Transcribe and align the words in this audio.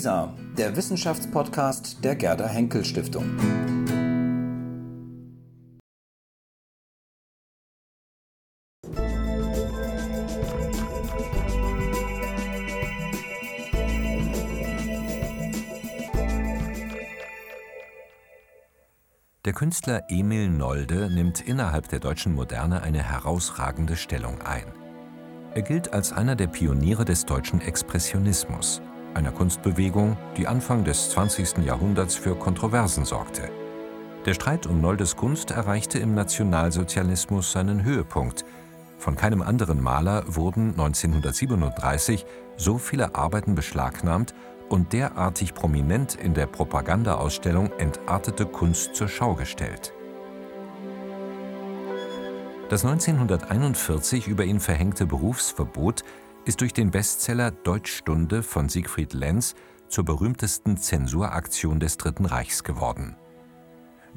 WISA, 0.00 0.32
der 0.56 0.74
Wissenschaftspodcast 0.76 2.02
der 2.02 2.16
Gerda 2.16 2.46
Henkel 2.46 2.86
Stiftung. 2.86 3.36
Der 19.44 19.52
Künstler 19.52 20.04
Emil 20.08 20.48
Nolde 20.48 21.10
nimmt 21.12 21.46
innerhalb 21.46 21.90
der 21.90 21.98
deutschen 21.98 22.34
Moderne 22.34 22.82
eine 22.82 23.02
herausragende 23.02 23.96
Stellung 23.96 24.40
ein. 24.40 24.64
Er 25.52 25.60
gilt 25.60 25.92
als 25.92 26.14
einer 26.14 26.36
der 26.36 26.46
Pioniere 26.46 27.04
des 27.04 27.26
deutschen 27.26 27.60
Expressionismus, 27.60 28.80
einer 29.14 29.32
Kunstbewegung, 29.32 30.16
die 30.36 30.46
Anfang 30.46 30.84
des 30.84 31.10
20. 31.10 31.58
Jahrhunderts 31.64 32.14
für 32.14 32.34
Kontroversen 32.34 33.04
sorgte. 33.04 33.50
Der 34.26 34.34
Streit 34.34 34.66
um 34.66 34.80
Noldes 34.80 35.16
Kunst 35.16 35.50
erreichte 35.50 35.98
im 35.98 36.14
Nationalsozialismus 36.14 37.52
seinen 37.52 37.84
Höhepunkt. 37.84 38.44
Von 38.98 39.16
keinem 39.16 39.40
anderen 39.40 39.82
Maler 39.82 40.24
wurden 40.26 40.70
1937 40.70 42.26
so 42.56 42.76
viele 42.76 43.14
Arbeiten 43.14 43.54
beschlagnahmt 43.54 44.34
und 44.68 44.92
derartig 44.92 45.54
prominent 45.54 46.14
in 46.14 46.34
der 46.34 46.46
Propagandaausstellung 46.46 47.70
Entartete 47.78 48.44
Kunst 48.44 48.94
zur 48.94 49.08
Schau 49.08 49.34
gestellt. 49.34 49.94
Das 52.68 52.84
1941 52.84 54.28
über 54.28 54.44
ihn 54.44 54.60
verhängte 54.60 55.06
Berufsverbot 55.06 56.04
ist 56.44 56.60
durch 56.60 56.72
den 56.72 56.90
Bestseller 56.90 57.50
Deutschstunde 57.50 58.42
von 58.42 58.68
Siegfried 58.68 59.12
Lenz 59.12 59.54
zur 59.88 60.04
berühmtesten 60.04 60.76
Zensuraktion 60.76 61.80
des 61.80 61.96
Dritten 61.96 62.24
Reichs 62.24 62.64
geworden. 62.64 63.16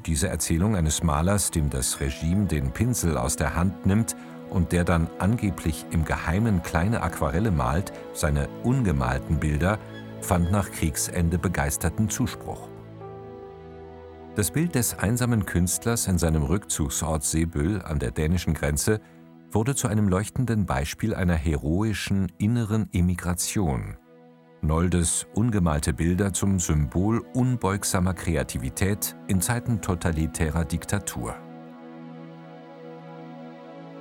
Diese 0.06 0.28
Erzählung 0.28 0.76
eines 0.76 1.02
Malers, 1.02 1.50
dem 1.50 1.70
das 1.70 2.00
Regime 2.00 2.46
den 2.46 2.72
Pinsel 2.72 3.16
aus 3.16 3.36
der 3.36 3.54
Hand 3.54 3.86
nimmt 3.86 4.16
und 4.50 4.72
der 4.72 4.84
dann 4.84 5.08
angeblich 5.18 5.84
im 5.90 6.04
Geheimen 6.04 6.62
kleine 6.62 7.02
Aquarelle 7.02 7.50
malt, 7.50 7.92
seine 8.12 8.48
ungemalten 8.62 9.38
Bilder, 9.38 9.78
fand 10.20 10.50
nach 10.50 10.70
Kriegsende 10.70 11.38
begeisterten 11.38 12.08
Zuspruch. 12.08 12.68
Das 14.36 14.50
Bild 14.50 14.74
des 14.74 14.98
einsamen 14.98 15.46
Künstlers 15.46 16.08
in 16.08 16.18
seinem 16.18 16.42
Rückzugsort 16.42 17.22
Seebüll 17.22 17.82
an 17.82 18.00
der 18.00 18.10
dänischen 18.10 18.54
Grenze 18.54 19.00
wurde 19.54 19.74
zu 19.74 19.88
einem 19.88 20.08
leuchtenden 20.08 20.66
Beispiel 20.66 21.14
einer 21.14 21.34
heroischen 21.34 22.32
inneren 22.38 22.88
Emigration. 22.92 23.96
Noldes 24.60 25.26
ungemalte 25.34 25.92
Bilder 25.92 26.32
zum 26.32 26.58
Symbol 26.58 27.24
unbeugsamer 27.34 28.14
Kreativität 28.14 29.14
in 29.28 29.40
Zeiten 29.40 29.80
totalitärer 29.80 30.64
Diktatur. 30.64 31.36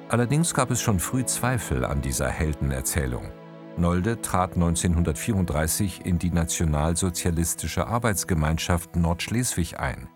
Allerdings 0.10 0.54
gab 0.54 0.72
es 0.72 0.82
schon 0.82 1.00
früh 1.00 1.26
Zweifel 1.26 1.86
an 1.86 2.02
dieser 2.02 2.30
Heldenerzählung. 2.30 3.32
Nolde 3.78 4.22
trat 4.22 4.54
1934 4.54 6.06
in 6.06 6.20
die 6.20 6.30
Nationalsozialistische 6.30 7.88
Arbeitsgemeinschaft 7.88 8.96
Nordschleswig 8.96 9.80
ein. 9.80 10.08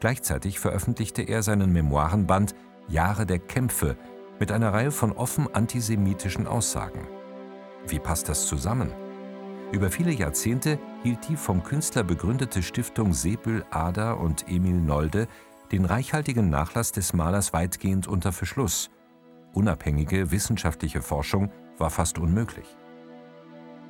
Gleichzeitig 0.00 0.60
veröffentlichte 0.60 1.22
er 1.22 1.42
seinen 1.42 1.72
Memoirenband 1.72 2.54
Jahre 2.88 3.26
der 3.26 3.38
Kämpfe 3.38 3.96
mit 4.38 4.52
einer 4.52 4.72
Reihe 4.72 4.90
von 4.90 5.12
offen 5.12 5.52
antisemitischen 5.54 6.46
Aussagen. 6.46 7.06
Wie 7.86 7.98
passt 7.98 8.28
das 8.28 8.46
zusammen? 8.46 8.92
Über 9.72 9.90
viele 9.90 10.12
Jahrzehnte 10.12 10.78
hielt 11.02 11.28
die 11.28 11.36
vom 11.36 11.62
Künstler 11.62 12.02
begründete 12.02 12.62
Stiftung 12.62 13.12
Sebül 13.12 13.64
Ada 13.70 14.12
und 14.12 14.48
Emil 14.48 14.80
Nolde 14.80 15.28
den 15.72 15.84
reichhaltigen 15.84 16.48
Nachlass 16.48 16.92
des 16.92 17.12
Malers 17.12 17.52
weitgehend 17.52 18.06
unter 18.06 18.32
Verschluss. 18.32 18.90
Unabhängige 19.52 20.30
wissenschaftliche 20.30 21.02
Forschung 21.02 21.50
war 21.76 21.90
fast 21.90 22.18
unmöglich. 22.18 22.76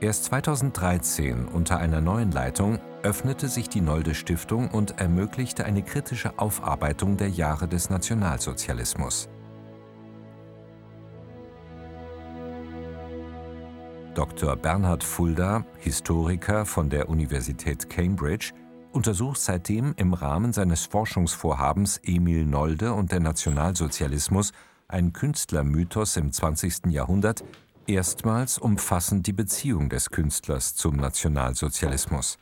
Erst 0.00 0.25
2013 0.26 1.47
unter 1.47 1.78
einer 1.78 2.00
neuen 2.00 2.31
Leitung 2.31 2.78
öffnete 3.03 3.48
sich 3.48 3.69
die 3.69 3.81
Nolde 3.81 4.14
Stiftung 4.14 4.70
und 4.70 5.00
ermöglichte 5.00 5.64
eine 5.64 5.82
kritische 5.82 6.38
Aufarbeitung 6.38 7.16
der 7.16 7.28
Jahre 7.28 7.69
des 7.69 7.91
Nationalsozialismus. 7.91 9.28
Dr. 14.18 14.56
Bernhard 14.56 15.04
Fulda, 15.04 15.64
Historiker 15.78 16.66
von 16.66 16.90
der 16.90 17.08
Universität 17.08 17.88
Cambridge, 17.88 18.50
untersucht 18.90 19.40
seitdem 19.40 19.94
im 19.96 20.12
Rahmen 20.12 20.52
seines 20.52 20.86
Forschungsvorhabens 20.86 22.00
Emil 22.02 22.44
Nolde 22.44 22.94
und 22.94 23.12
der 23.12 23.20
Nationalsozialismus, 23.20 24.50
ein 24.88 25.12
Künstlermythos 25.12 26.16
im 26.16 26.32
20. 26.32 26.86
Jahrhundert, 26.86 27.44
erstmals 27.86 28.58
umfassend 28.58 29.28
die 29.28 29.32
Beziehung 29.32 29.88
des 29.88 30.10
Künstlers 30.10 30.74
zum 30.74 30.96
Nationalsozialismus. 30.96 32.40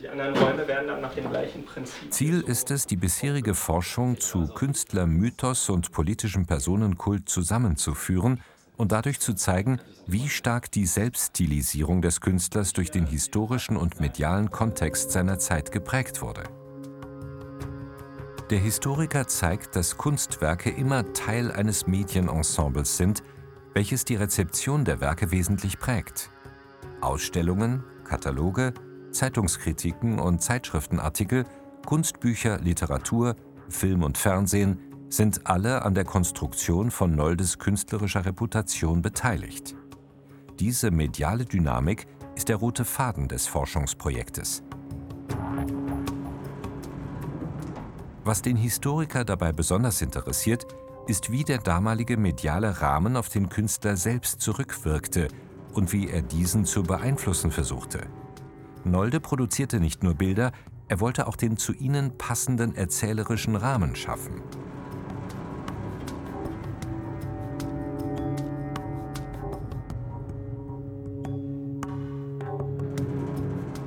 Die 0.00 0.08
anderen 0.08 0.34
Räume 0.38 0.66
werden 0.66 0.86
dann 0.88 1.02
nach 1.02 1.14
dem 1.14 1.28
gleichen 1.28 1.66
Prinzip. 1.66 2.14
Ziel 2.14 2.40
ist 2.40 2.70
es, 2.70 2.86
die 2.86 2.96
bisherige 2.96 3.52
Forschung 3.52 4.18
zu 4.20 4.46
Künstlermythos 4.46 5.68
und 5.68 5.92
politischem 5.92 6.46
Personenkult 6.46 7.28
zusammenzuführen 7.28 8.40
und 8.76 8.92
dadurch 8.92 9.20
zu 9.20 9.34
zeigen, 9.34 9.80
wie 10.06 10.28
stark 10.28 10.70
die 10.70 10.86
Selbststilisierung 10.86 12.02
des 12.02 12.20
Künstlers 12.20 12.72
durch 12.72 12.90
den 12.90 13.06
historischen 13.06 13.76
und 13.76 14.00
medialen 14.00 14.50
Kontext 14.50 15.12
seiner 15.12 15.38
Zeit 15.38 15.72
geprägt 15.72 16.22
wurde. 16.22 16.44
Der 18.50 18.58
Historiker 18.58 19.26
zeigt, 19.26 19.74
dass 19.74 19.96
Kunstwerke 19.96 20.70
immer 20.70 21.12
Teil 21.14 21.50
eines 21.50 21.86
Medienensembles 21.86 22.96
sind, 22.96 23.22
welches 23.72 24.04
die 24.04 24.16
Rezeption 24.16 24.84
der 24.84 25.00
Werke 25.00 25.30
wesentlich 25.30 25.78
prägt. 25.78 26.30
Ausstellungen, 27.00 27.84
Kataloge, 28.04 28.74
Zeitungskritiken 29.10 30.18
und 30.18 30.42
Zeitschriftenartikel, 30.42 31.44
Kunstbücher, 31.86 32.58
Literatur, 32.58 33.36
Film 33.68 34.02
und 34.02 34.18
Fernsehen 34.18 34.78
sind 35.16 35.46
alle 35.46 35.82
an 35.82 35.94
der 35.94 36.04
Konstruktion 36.04 36.90
von 36.90 37.14
Noldes 37.14 37.58
künstlerischer 37.58 38.24
Reputation 38.24 39.02
beteiligt. 39.02 39.76
Diese 40.58 40.90
mediale 40.90 41.44
Dynamik 41.44 42.06
ist 42.34 42.48
der 42.48 42.56
rote 42.56 42.84
Faden 42.84 43.28
des 43.28 43.46
Forschungsprojektes. 43.46 44.62
Was 48.24 48.42
den 48.42 48.56
Historiker 48.56 49.24
dabei 49.24 49.52
besonders 49.52 50.02
interessiert, 50.02 50.66
ist, 51.06 51.30
wie 51.30 51.44
der 51.44 51.58
damalige 51.58 52.16
mediale 52.16 52.80
Rahmen 52.80 53.16
auf 53.16 53.28
den 53.28 53.48
Künstler 53.48 53.96
selbst 53.96 54.40
zurückwirkte 54.40 55.28
und 55.74 55.92
wie 55.92 56.08
er 56.08 56.22
diesen 56.22 56.64
zu 56.64 56.82
beeinflussen 56.82 57.50
versuchte. 57.50 58.06
Nolde 58.84 59.20
produzierte 59.20 59.80
nicht 59.80 60.02
nur 60.02 60.14
Bilder, 60.14 60.52
er 60.88 61.00
wollte 61.00 61.26
auch 61.26 61.36
den 61.36 61.56
zu 61.56 61.72
ihnen 61.72 62.16
passenden 62.18 62.74
erzählerischen 62.74 63.56
Rahmen 63.56 63.94
schaffen. 63.96 64.42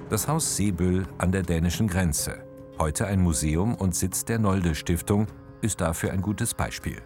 Das 0.09 0.29
Haus 0.29 0.55
Seebüll 0.55 1.05
an 1.17 1.33
der 1.33 1.43
dänischen 1.43 1.89
Grenze, 1.89 2.37
heute 2.79 3.07
ein 3.07 3.19
Museum 3.19 3.75
und 3.75 3.93
Sitz 3.93 4.23
der 4.23 4.39
Nolde 4.39 4.73
Stiftung, 4.73 5.27
ist 5.59 5.81
dafür 5.81 6.13
ein 6.13 6.21
gutes 6.21 6.53
Beispiel. 6.53 7.01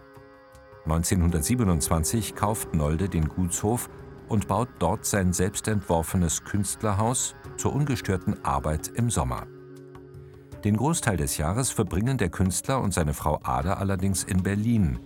1927 0.84 2.36
kauft 2.36 2.74
Nolde 2.74 3.08
den 3.08 3.28
Gutshof 3.28 3.90
und 4.28 4.46
baut 4.46 4.68
dort 4.78 5.04
sein 5.04 5.32
selbstentworfenes 5.32 6.44
Künstlerhaus 6.44 7.34
zur 7.56 7.74
ungestörten 7.74 8.44
Arbeit 8.44 8.86
im 8.94 9.10
Sommer. 9.10 9.48
Den 10.64 10.76
Großteil 10.76 11.16
des 11.16 11.38
Jahres 11.38 11.72
verbringen 11.72 12.18
der 12.18 12.28
Künstler 12.28 12.80
und 12.80 12.94
seine 12.94 13.14
Frau 13.14 13.40
Ada 13.42 13.74
allerdings 13.74 14.22
in 14.22 14.44
Berlin. 14.44 15.00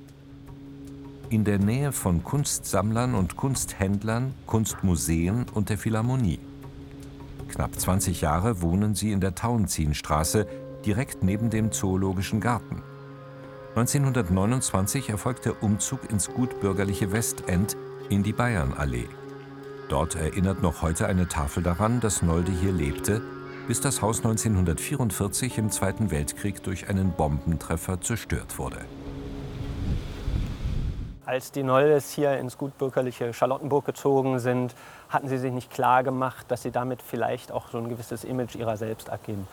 In 1.31 1.45
der 1.45 1.59
Nähe 1.59 1.93
von 1.93 2.23
Kunstsammlern 2.23 3.15
und 3.15 3.39
Kunsthändlern, 3.39 4.35
Kunstmuseen 4.45 5.47
und 5.55 5.71
der 5.71 5.79
Philharmonie. 5.79 6.41
Knapp 7.49 7.79
20 7.79 8.21
Jahre 8.21 8.61
wohnen 8.63 8.95
sie 8.95 9.13
in 9.13 9.21
der 9.21 9.35
Tauentzienstraße, 9.35 10.47
direkt 10.85 11.23
neben 11.23 11.51
dem 11.51 11.73
Zoologischen 11.73 12.41
Garten. 12.41 12.83
1929 13.77 15.11
erfolgt 15.11 15.45
der 15.45 15.63
Umzug 15.63 16.11
ins 16.11 16.29
gutbürgerliche 16.29 17.13
Westend 17.13 17.77
in 18.09 18.23
die 18.23 18.33
Bayernallee. 18.33 19.09
Dort 19.89 20.17
erinnert 20.17 20.63
noch 20.63 20.83
heute 20.83 21.07
eine 21.07 21.29
Tafel 21.29 21.63
daran, 21.63 22.01
dass 22.01 22.23
Nolde 22.23 22.53
hier 22.53 22.73
lebte, 22.73 23.23
bis 23.69 23.81
das 23.81 24.03
Haus 24.03 24.19
1944 24.19 25.59
im 25.59 25.71
Zweiten 25.71 26.11
Weltkrieg 26.11 26.63
durch 26.63 26.89
einen 26.89 27.13
Bombentreffer 27.13 28.01
zerstört 28.01 28.59
wurde. 28.59 28.79
Als 31.27 31.51
die 31.51 31.65
Nolles 31.65 32.13
hier 32.13 32.39
ins 32.39 32.57
gutbürgerliche 32.57 33.33
Charlottenburg 33.33 33.85
gezogen 33.85 34.39
sind, 34.39 34.77
hatten 35.09 35.27
sie 35.27 35.39
sich 35.39 35.53
nicht 35.53 35.73
klar 35.73 36.05
gemacht, 36.05 36.47
dass 36.49 36.63
sie 36.63 36.71
damit 36.71 37.03
vielleicht 37.03 37.51
auch 37.51 37.69
so 37.69 37.79
ein 37.79 37.89
gewisses 37.89 38.23
Image 38.23 38.55
ihrer 38.55 38.77
selbst 38.77 39.11
abgeben. 39.11 39.49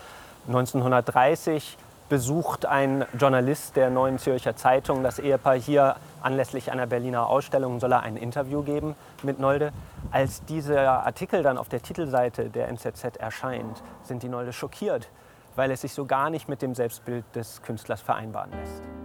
1930 0.46 1.75
besucht 2.10 2.68
ein 2.68 3.06
Journalist 3.18 3.75
der 3.75 3.90
Neuen 3.90 4.20
Zürcher 4.20 4.56
Zeitung 4.56 5.02
das 5.02 5.18
Ehepaar 5.18 5.56
hier 5.56 5.96
anlässlich 6.22 6.72
einer 6.72 6.86
Berliner 6.86 7.28
Ausstellung, 7.28 7.80
soll 7.80 7.94
er 7.94 8.04
ein 8.04 8.18
Interview 8.18 8.62
geben 8.62 8.96
mit 9.24 9.40
Nolde. 9.40 9.72
Als 10.12 10.46
dieser 10.46 11.04
Artikel 11.08 11.42
dann 11.42 11.58
auf 11.58 11.69
der 11.69 11.81
Titelseite 11.81 12.52
der 12.52 12.68
NZZ 12.68 13.18
erscheint, 13.18 13.81
sind 14.04 14.22
die 14.22 14.30
Nolde 14.30 14.54
schockiert, 14.54 15.10
weil 15.56 15.72
es 15.72 15.81
sich 15.81 15.94
so 15.94 16.06
gar 16.06 16.30
nicht 16.30 16.48
mit 16.48 16.62
dem 16.62 16.76
Selbstbild 16.76 17.26
des 17.34 17.64
Künstlers 17.64 18.02
vereinbaren 18.02 18.52
lässt. 18.52 19.03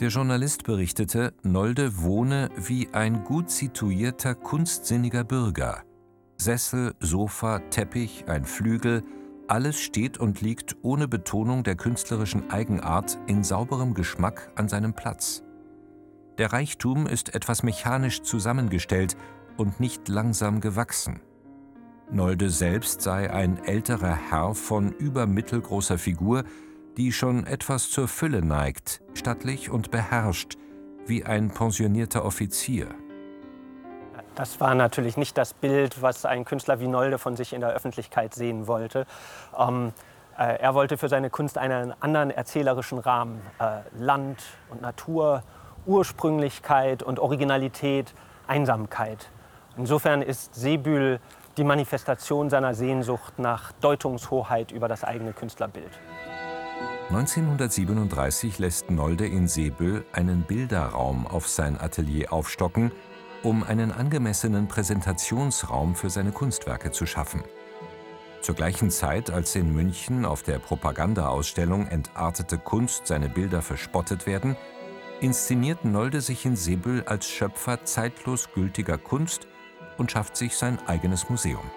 Der 0.00 0.10
Journalist 0.10 0.62
berichtete, 0.62 1.34
Nolde 1.42 2.00
wohne 2.00 2.50
wie 2.56 2.88
ein 2.92 3.24
gut 3.24 3.50
situierter, 3.50 4.36
kunstsinniger 4.36 5.24
Bürger. 5.24 5.82
Sessel, 6.36 6.94
Sofa, 7.00 7.58
Teppich, 7.70 8.26
ein 8.28 8.44
Flügel, 8.44 9.02
alles 9.48 9.80
steht 9.80 10.16
und 10.16 10.40
liegt 10.40 10.76
ohne 10.82 11.08
Betonung 11.08 11.64
der 11.64 11.74
künstlerischen 11.74 12.48
Eigenart 12.48 13.18
in 13.26 13.42
sauberem 13.42 13.92
Geschmack 13.94 14.52
an 14.54 14.68
seinem 14.68 14.94
Platz. 14.94 15.42
Der 16.38 16.52
Reichtum 16.52 17.08
ist 17.08 17.34
etwas 17.34 17.64
mechanisch 17.64 18.22
zusammengestellt 18.22 19.16
und 19.56 19.80
nicht 19.80 20.06
langsam 20.06 20.60
gewachsen. 20.60 21.22
Nolde 22.08 22.50
selbst 22.50 23.02
sei 23.02 23.32
ein 23.32 23.58
älterer 23.64 24.14
Herr 24.14 24.54
von 24.54 24.92
übermittelgroßer 24.92 25.98
Figur, 25.98 26.44
die 26.98 27.12
schon 27.12 27.46
etwas 27.46 27.90
zur 27.90 28.08
Fülle 28.08 28.44
neigt, 28.44 29.00
stattlich 29.14 29.70
und 29.70 29.92
beherrscht, 29.92 30.58
wie 31.06 31.24
ein 31.24 31.50
pensionierter 31.50 32.24
Offizier. 32.24 32.88
Das 34.34 34.60
war 34.60 34.74
natürlich 34.74 35.16
nicht 35.16 35.38
das 35.38 35.54
Bild, 35.54 36.02
was 36.02 36.24
ein 36.24 36.44
Künstler 36.44 36.80
wie 36.80 36.88
Nolde 36.88 37.18
von 37.18 37.36
sich 37.36 37.52
in 37.52 37.60
der 37.60 37.70
Öffentlichkeit 37.70 38.34
sehen 38.34 38.66
wollte. 38.66 39.06
Ähm, 39.56 39.92
äh, 40.36 40.58
er 40.58 40.74
wollte 40.74 40.98
für 40.98 41.08
seine 41.08 41.30
Kunst 41.30 41.56
einen 41.56 41.94
anderen 42.02 42.32
erzählerischen 42.32 42.98
Rahmen. 42.98 43.40
Äh, 43.60 43.80
Land 43.96 44.42
und 44.68 44.82
Natur, 44.82 45.44
Ursprünglichkeit 45.86 47.04
und 47.04 47.20
Originalität, 47.20 48.12
Einsamkeit. 48.48 49.30
Insofern 49.76 50.20
ist 50.20 50.56
Seebühl 50.56 51.20
die 51.56 51.64
Manifestation 51.64 52.50
seiner 52.50 52.74
Sehnsucht 52.74 53.38
nach 53.38 53.70
Deutungshoheit 53.80 54.72
über 54.72 54.88
das 54.88 55.04
eigene 55.04 55.32
Künstlerbild. 55.32 55.90
1937 57.08 58.58
lässt 58.58 58.90
Nolde 58.90 59.26
in 59.26 59.48
Seebüll 59.48 60.04
einen 60.12 60.42
Bilderraum 60.42 61.26
auf 61.26 61.48
sein 61.48 61.80
Atelier 61.80 62.34
aufstocken, 62.34 62.92
um 63.42 63.62
einen 63.62 63.92
angemessenen 63.92 64.68
Präsentationsraum 64.68 65.94
für 65.94 66.10
seine 66.10 66.32
Kunstwerke 66.32 66.90
zu 66.90 67.06
schaffen. 67.06 67.42
Zur 68.42 68.54
gleichen 68.54 68.90
Zeit, 68.90 69.30
als 69.30 69.56
in 69.56 69.74
München 69.74 70.26
auf 70.26 70.42
der 70.42 70.58
Propagandaausstellung 70.58 71.86
Entartete 71.86 72.58
Kunst 72.58 73.06
seine 73.06 73.30
Bilder 73.30 73.62
verspottet 73.62 74.26
werden, 74.26 74.54
inszeniert 75.22 75.86
Nolde 75.86 76.20
sich 76.20 76.44
in 76.44 76.56
Seebüll 76.56 77.04
als 77.06 77.26
Schöpfer 77.26 77.86
zeitlos 77.86 78.50
gültiger 78.54 78.98
Kunst 78.98 79.46
und 79.96 80.12
schafft 80.12 80.36
sich 80.36 80.58
sein 80.58 80.78
eigenes 80.86 81.30
Museum. 81.30 81.70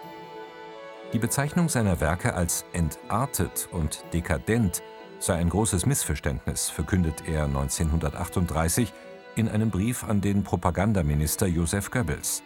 Die 1.14 1.20
Bezeichnung 1.20 1.70
seiner 1.70 2.02
Werke 2.02 2.34
als 2.34 2.66
entartet 2.74 3.70
und 3.72 4.04
dekadent 4.14 4.84
sei 5.24 5.36
ein 5.36 5.50
großes 5.50 5.86
Missverständnis, 5.86 6.70
verkündet 6.70 7.28
er 7.28 7.46
1938 7.46 8.92
in 9.36 9.48
einem 9.48 9.70
Brief 9.70 10.04
an 10.04 10.22
den 10.22 10.44
Propagandaminister 10.44 11.48
Joseph 11.48 11.92
Goebbels. 11.92 12.44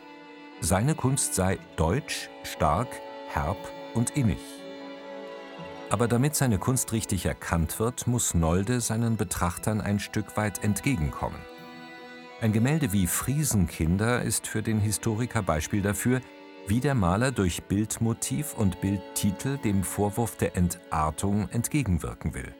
Seine 0.61 0.95
Kunst 0.95 1.35
sei 1.35 1.57
deutsch, 1.75 2.29
stark, 2.43 2.87
herb 3.29 3.57
und 3.93 4.11
innig. 4.11 4.39
Aber 5.89 6.07
damit 6.07 6.35
seine 6.35 6.57
Kunst 6.57 6.91
richtig 6.91 7.25
erkannt 7.25 7.79
wird, 7.79 8.07
muss 8.07 8.33
Nolde 8.33 8.81
seinen 8.81 9.17
Betrachtern 9.17 9.81
ein 9.81 9.99
Stück 9.99 10.35
weit 10.35 10.63
entgegenkommen. 10.63 11.39
Ein 12.41 12.53
Gemälde 12.53 12.91
wie 12.91 13.07
Friesenkinder 13.07 14.21
ist 14.21 14.47
für 14.47 14.61
den 14.61 14.79
Historiker 14.79 15.41
Beispiel 15.41 15.81
dafür, 15.81 16.21
wie 16.67 16.79
der 16.79 16.95
Maler 16.95 17.31
durch 17.31 17.63
Bildmotiv 17.63 18.55
und 18.55 18.81
Bildtitel 18.81 19.57
dem 19.59 19.83
Vorwurf 19.83 20.35
der 20.35 20.57
Entartung 20.57 21.47
entgegenwirken 21.49 22.33
will. 22.33 22.53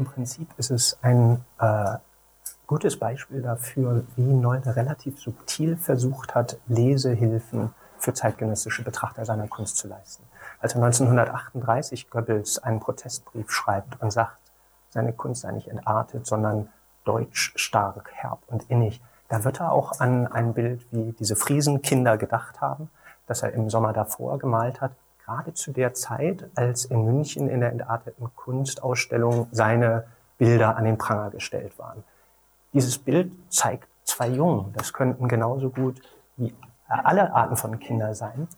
Im 0.00 0.06
Prinzip 0.06 0.48
ist 0.56 0.70
es 0.70 0.98
ein 1.02 1.44
äh, 1.58 1.98
gutes 2.66 2.98
Beispiel 2.98 3.42
dafür, 3.42 4.02
wie 4.16 4.22
Nolde 4.22 4.74
relativ 4.74 5.20
subtil 5.20 5.76
versucht 5.76 6.34
hat, 6.34 6.56
Lesehilfen 6.68 7.74
für 7.98 8.14
zeitgenössische 8.14 8.82
Betrachter 8.82 9.26
seiner 9.26 9.46
Kunst 9.46 9.76
zu 9.76 9.88
leisten. 9.88 10.24
Als 10.58 10.74
er 10.74 10.82
1938 10.82 12.08
Goebbels 12.08 12.60
einen 12.60 12.80
Protestbrief 12.80 13.50
schreibt 13.50 14.00
und 14.00 14.10
sagt, 14.10 14.38
seine 14.88 15.12
Kunst 15.12 15.42
sei 15.42 15.52
nicht 15.52 15.68
entartet, 15.68 16.26
sondern 16.26 16.70
deutsch, 17.04 17.52
stark, 17.56 18.10
herb 18.14 18.38
und 18.46 18.70
innig, 18.70 19.02
da 19.28 19.44
wird 19.44 19.60
er 19.60 19.70
auch 19.70 20.00
an 20.00 20.26
ein 20.26 20.54
Bild 20.54 20.90
wie 20.92 21.12
diese 21.12 21.36
Friesenkinder 21.36 22.16
gedacht 22.16 22.62
haben, 22.62 22.88
das 23.26 23.42
er 23.42 23.52
im 23.52 23.68
Sommer 23.68 23.92
davor 23.92 24.38
gemalt 24.38 24.80
hat, 24.80 24.92
gerade 25.30 25.54
zu 25.54 25.72
der 25.72 25.94
Zeit, 25.94 26.50
als 26.56 26.84
in 26.84 27.04
München 27.04 27.48
in 27.48 27.60
der 27.60 27.70
entarteten 27.70 28.30
Kunstausstellung 28.34 29.46
seine 29.52 30.04
Bilder 30.38 30.76
an 30.76 30.84
den 30.84 30.98
Pranger 30.98 31.30
gestellt 31.30 31.78
waren. 31.78 32.02
Dieses 32.72 32.98
Bild 32.98 33.32
zeigt 33.48 33.88
zwei 34.04 34.28
Jungen. 34.28 34.72
Das 34.76 34.92
könnten 34.92 35.28
genauso 35.28 35.70
gut 35.70 36.00
wie 36.36 36.54
alle 36.88 37.32
Arten 37.32 37.56
von 37.56 37.78
Kinder 37.78 38.14
sein. 38.14 38.48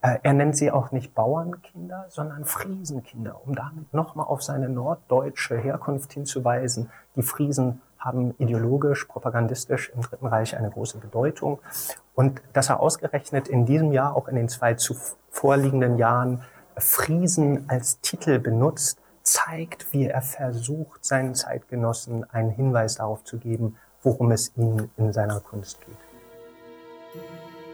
Äh, 0.00 0.18
er 0.22 0.32
nennt 0.32 0.56
sie 0.56 0.70
auch 0.70 0.92
nicht 0.92 1.14
Bauernkinder, 1.14 2.06
sondern 2.08 2.44
Friesenkinder, 2.44 3.40
um 3.44 3.54
damit 3.54 3.92
nochmal 3.92 4.26
auf 4.26 4.42
seine 4.42 4.68
norddeutsche 4.68 5.56
Herkunft 5.56 6.12
hinzuweisen. 6.12 6.90
Die 7.16 7.22
Friesen 7.22 7.82
haben 8.04 8.34
ideologisch, 8.38 9.04
propagandistisch 9.04 9.90
im 9.94 10.02
Dritten 10.02 10.26
Reich 10.26 10.56
eine 10.56 10.70
große 10.70 10.98
Bedeutung. 10.98 11.60
Und 12.14 12.42
dass 12.52 12.68
er 12.68 12.80
ausgerechnet 12.80 13.48
in 13.48 13.64
diesem 13.64 13.92
Jahr, 13.92 14.16
auch 14.16 14.28
in 14.28 14.36
den 14.36 14.48
zwei 14.48 14.74
zuvorliegenden 14.74 15.98
Jahren, 15.98 16.42
Friesen 16.76 17.68
als 17.68 18.00
Titel 18.00 18.38
benutzt, 18.38 18.98
zeigt, 19.22 19.92
wie 19.92 20.06
er 20.06 20.22
versucht, 20.22 21.04
seinen 21.04 21.34
Zeitgenossen 21.34 22.28
einen 22.30 22.50
Hinweis 22.50 22.96
darauf 22.96 23.22
zu 23.24 23.38
geben, 23.38 23.76
worum 24.02 24.32
es 24.32 24.52
ihm 24.56 24.90
in 24.96 25.12
seiner 25.12 25.40
Kunst 25.40 25.80
geht. 25.80 27.22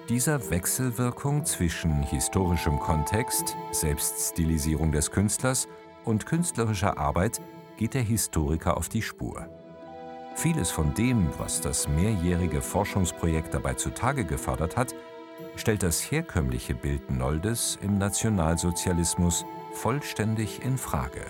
Dieser 0.09 0.51
Wechselwirkung 0.51 1.45
zwischen 1.45 2.03
historischem 2.03 2.79
Kontext, 2.81 3.57
Selbststilisierung 3.73 4.93
des 4.93 5.11
Künstlers 5.11 5.69
und 6.05 6.27
künstlerischer 6.27 6.99
Arbeit 6.99 7.41
geht 7.77 7.95
der 7.95 8.03
Historiker 8.03 8.77
auf 8.77 8.89
die 8.89 9.03
Spur. 9.03 9.47
Vieles 10.41 10.71
von 10.71 10.95
dem, 10.95 11.27
was 11.37 11.61
das 11.61 11.89
mehrjährige 11.89 12.63
Forschungsprojekt 12.63 13.55
dabei 13.55 13.75
zutage 13.75 14.25
gefördert 14.25 14.77
hat, 14.77 14.95
stellt 15.57 15.83
das 15.83 16.01
herkömmliche 16.01 16.77
Bild 16.77 17.11
Noldes 17.11 17.77
im 17.83 17.99
Nationalsozialismus 17.99 19.45
vollständig 19.73 20.63
in 20.63 20.79
Frage. 20.79 21.23